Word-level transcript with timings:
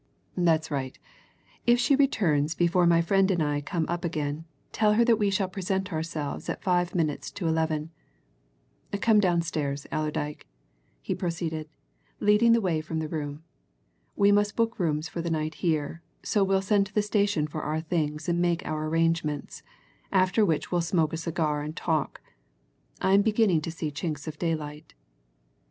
That's 0.35 0.71
right 0.71 0.97
if 1.67 1.79
she 1.79 1.95
returns 1.95 2.55
before 2.55 2.87
my 2.87 3.03
friend 3.03 3.29
and 3.29 3.43
I 3.43 3.61
come 3.61 3.85
up 3.87 4.03
again, 4.03 4.45
tell 4.71 4.93
her 4.93 5.05
that 5.05 5.17
we 5.19 5.29
shall 5.29 5.47
present 5.47 5.93
ourselves 5.93 6.49
at 6.49 6.63
five 6.63 6.95
minutes 6.95 7.29
to 7.33 7.45
eleven. 7.47 7.91
Come 8.99 9.19
downstairs, 9.19 9.85
Allerdyke," 9.91 10.47
he 11.03 11.13
proceeded, 11.13 11.69
leading 12.19 12.53
the 12.53 12.61
way 12.61 12.81
from 12.81 12.97
the 12.97 13.07
room. 13.07 13.43
"We 14.15 14.31
must 14.31 14.55
book 14.55 14.79
rooms 14.79 15.07
for 15.07 15.21
the 15.21 15.29
night 15.29 15.53
here, 15.61 16.01
so 16.23 16.43
we'll 16.43 16.63
send 16.63 16.87
to 16.87 16.93
the 16.95 17.03
station 17.03 17.45
for 17.45 17.61
our 17.61 17.79
things 17.81 18.27
and 18.27 18.41
make 18.41 18.65
our 18.65 18.87
arrangements, 18.87 19.61
after 20.11 20.43
which 20.43 20.71
we'll 20.71 20.81
smoke 20.81 21.13
a 21.13 21.17
cigar 21.17 21.61
and 21.61 21.75
talk 21.77 22.21
I 23.01 23.13
am 23.13 23.21
beginning 23.21 23.61
to 23.61 23.71
see 23.71 23.91
chinks 23.91 24.27
of 24.27 24.39
daylight." 24.39 24.95